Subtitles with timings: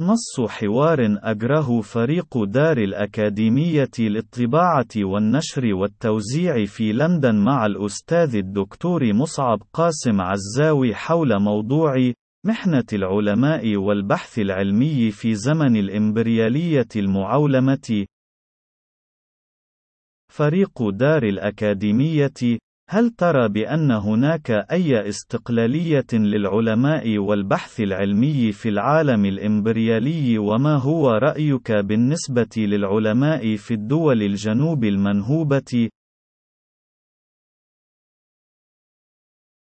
[0.00, 9.62] نص حوار أجره فريق دار الأكاديمية للطباعة والنشر والتوزيع في لندن مع الأستاذ الدكتور مصعب
[9.72, 12.12] قاسم عزاوي حول موضوع
[12.46, 18.06] محنة العلماء والبحث العلمي في زمن الإمبريالية المعولمة.
[20.32, 30.38] فريق دار الأكاديمية هل ترى بأن هناك أي استقلالية للعلماء والبحث العلمي في العالم الإمبريالي
[30.38, 35.88] وما هو رأيك بالنسبة للعلماء في الدول الجنوب المنهوبة؟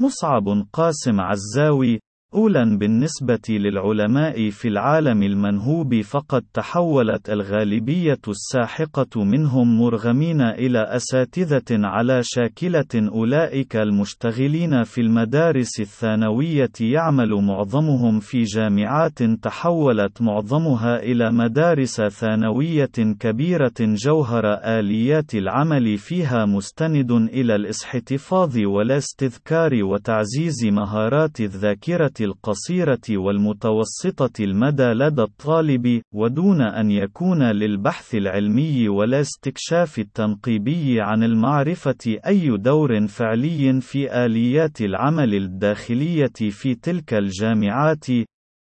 [0.00, 2.00] مصعب قاسم عزاوي
[2.36, 12.20] أولاً بالنسبة للعلماء في العالم المنهوب فقد تحولت الغالبية الساحقة منهم مرغمين إلى أساتذة على
[12.22, 23.14] شاكلة أولئك المشتغلين في المدارس الثانوية يعمل معظمهم في جامعات تحولت معظمها إلى مدارس ثانوية
[23.20, 34.82] كبيرة جوهر آليات العمل فيها مستند إلى الاستحفاظ والاستذكار وتعزيز مهارات الذاكرة القصيرة والمتوسطة المدى
[34.82, 43.80] لدى الطالب، ودون أن يكون للبحث العلمي ولا استكشاف التنقيبي عن المعرفة أي دور فعلي
[43.80, 48.06] في آليات العمل الداخلية في تلك الجامعات،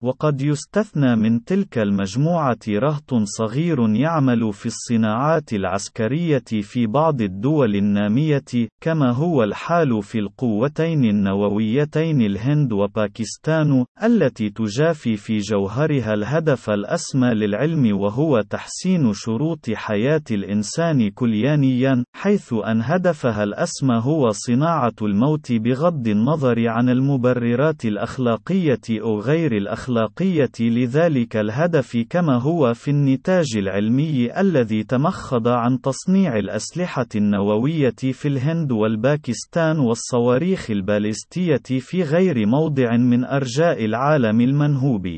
[0.05, 8.69] وقد يستثنى من تلك المجموعة رهط صغير يعمل في الصناعات العسكرية في بعض الدول النامية،
[8.83, 18.01] كما هو الحال في القوتين النوويتين الهند وباكستان، التي تجافي في جوهرها الهدف الأسمى للعلم
[18.01, 26.69] وهو تحسين شروط حياة الإنسان كليانيا، حيث أن هدفها الأسمى هو صناعة الموت بغض النظر
[26.69, 29.92] عن المبررات الأخلاقية أو غير الأخلاقية.
[29.93, 38.29] الأخلاقية لذلك الهدف كما هو في النتاج العلمي الذي تمخض عن تصنيع الأسلحة النووية في
[38.29, 45.09] الهند والباكستان والصواريخ البالستية في غير موضع من أرجاء العالم المنهوب.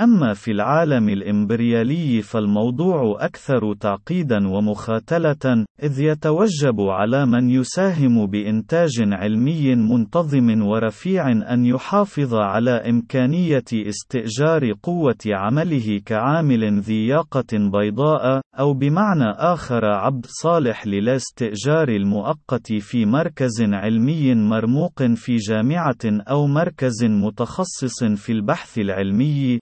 [0.00, 9.74] أما في العالم الإمبريالي فالموضوع أكثر تعقيدا ومخاتلة، إذ يتوجب على من يساهم بإنتاج علمي
[9.74, 19.30] منتظم ورفيع أن يحافظ على إمكانية استئجار قوة عمله كعامل ذي ياقة بيضاء، أو بمعنى
[19.36, 28.32] آخر عبد صالح للاستئجار المؤقت في مركز علمي مرموق في جامعة أو مركز متخصص في
[28.32, 29.58] البحث العلمي،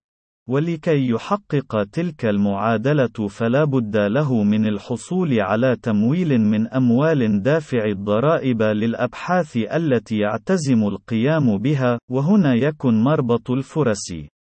[0.48, 8.62] ولكي يحقق تلك المعادلة فلا بد له من الحصول على تمويل من أموال دافع الضرائب
[8.62, 14.33] للأبحاث التي يعتزم القيام بها، وهنا يكن مربط الفرس.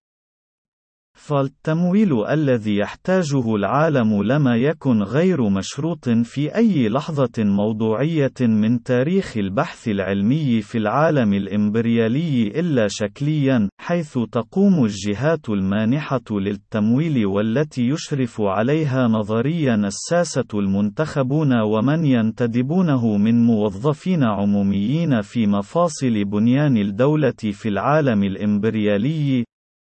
[1.23, 9.88] فالتمويل الذي يحتاجه العالم لما يكن غير مشروط في أي لحظة موضوعية من تاريخ البحث
[9.88, 19.75] العلمي في العالم الإمبريالي إلا شكليا، حيث تقوم الجهات المانحة للتمويل والتي يشرف عليها نظريا
[19.75, 29.44] الساسة المنتخبون ومن ينتدبونه من موظفين عموميين في مفاصل بنيان الدولة في العالم الإمبريالي،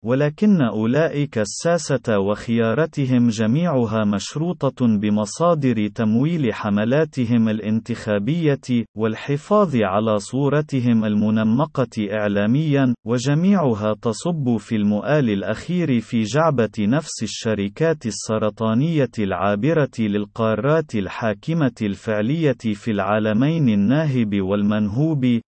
[0.05, 12.95] ولكن أولئك الساسة وخيارتهم جميعها مشروطة بمصادر تمويل حملاتهم الانتخابية، والحفاظ على صورتهم المنمقة إعلاميًا،
[13.07, 22.91] وجميعها تصب في المؤال الأخير في جعبة نفس الشركات السرطانية العابرة للقارات الحاكمة الفعلية في
[22.91, 25.41] العالمين الناهب والمنهوب،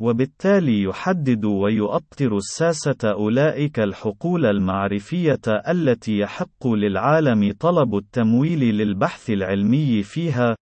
[0.00, 10.56] وبالتالي يحدد ويؤطر الساسة أولئك الحقول المعرفية التي يحق للعالم طلب التمويل للبحث العلمي فيها،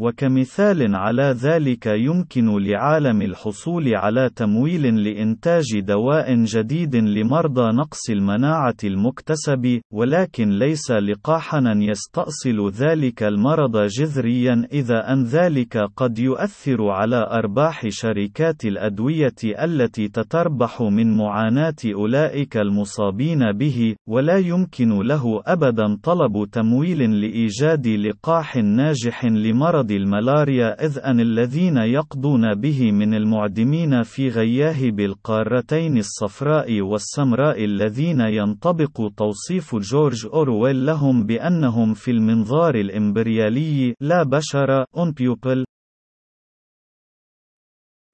[0.00, 9.80] وكمثال على ذلك يمكن لعالم الحصول على تمويل لإنتاج دواء جديد لمرضى نقص المناعة المكتسب،
[9.92, 18.64] ولكن ليس لقاحًا يستأصل ذلك المرض جذريًا إذا أن ذلك قد يؤثر على أرباح شركات
[18.64, 27.88] الأدوية التي تتربح من معاناة أولئك المصابين به، ولا يمكن له أبدًا طلب تمويل لإيجاد
[27.88, 36.80] لقاح ناجح لمرض الملاريا إذ أن الذين يقضون به من المعدمين في غياهب القارتين الصفراء
[36.80, 44.84] والسمراء الذين ينطبق توصيف جورج أورويل لهم بأنهم في المنظار الإمبريالي لا بشر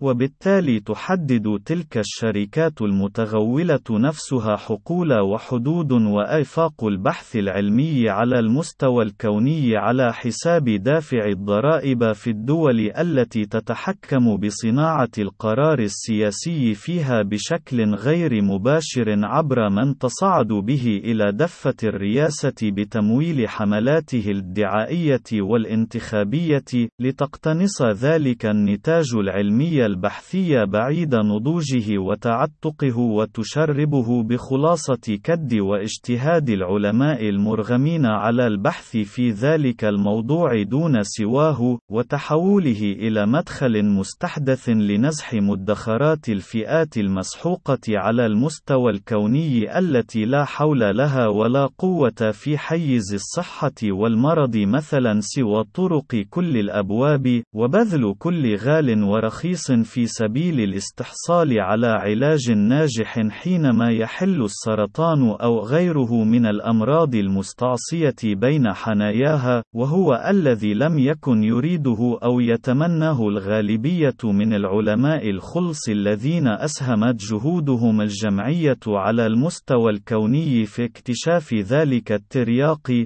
[0.02, 10.12] وبالتالي تحدد تلك الشركات المتغولة نفسها حقول وحدود وآفاق البحث العلمي على المستوى الكوني على
[10.12, 19.68] حساب دافع الضرائب في الدول التي تتحكم بصناعة القرار السياسي فيها بشكل غير مباشر عبر
[19.70, 30.64] من تصعد به إلى دفة الرئاسة بتمويل حملاته الدعائية والانتخابية لتقتنص ذلك النتاج العلمي البحثية
[30.64, 41.02] بعيد نضوجه وتعتقه وتشربه بخلاصة كد واجتهاد العلماء المرغمين على البحث في ذلك الموضوع دون
[41.02, 50.96] سواه، وتحوله إلى مدخل مستحدث لنزح مدخرات الفئات المسحوقة على المستوى الكوني التي لا حول
[50.96, 59.02] لها ولا قوة في حيز الصحة والمرض مثلا سوى طرق كل الأبواب، وبذل كل غال
[59.04, 68.16] ورخيص في سبيل الاستحصال على علاج ناجح حينما يحل السرطان أو غيره من الأمراض المستعصية
[68.24, 77.14] بين حناياها، وهو الذي لم يكن يريده أو يتمناه الغالبية من العلماء الخلص الذين أسهمت
[77.30, 83.04] جهودهم الجمعية على المستوى الكوني في اكتشاف ذلك الترياق،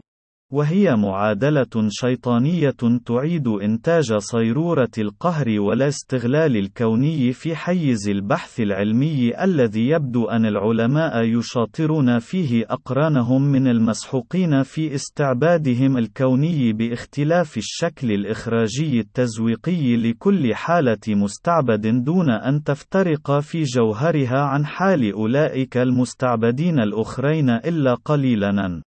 [0.53, 2.75] وهي معادلة شيطانية
[3.07, 12.19] تعيد إنتاج صيرورة القهر والاستغلال الكوني في حيز البحث العلمي الذي يبدو أن العلماء يشاطرون
[12.19, 22.31] فيه أقرانهم من المسحوقين في استعبادهم الكوني باختلاف الشكل الإخراجي التزويقي لكل حالة مستعبد دون
[22.31, 28.83] أن تفترق في جوهرها عن حال أولئك المستعبدين الأخرين إلا قليلاً.